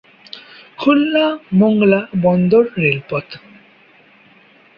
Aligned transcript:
খুলনা-মোংলা 0.79 1.99
বন্দর 2.23 2.63
রেলপথ 2.77 3.27